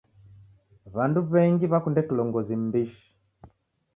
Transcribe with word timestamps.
W'andu 0.95 1.19
w'engi 1.31 1.65
w'akunde 1.71 2.01
kilongozi 2.07 2.53
m'mbishi. 2.59 3.05